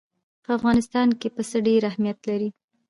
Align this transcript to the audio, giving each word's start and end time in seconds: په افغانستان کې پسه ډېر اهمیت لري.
په 0.43 0.49
افغانستان 0.57 1.07
کې 1.19 1.27
پسه 1.35 1.57
ډېر 1.67 1.81
اهمیت 1.91 2.19
لري. 2.29 2.49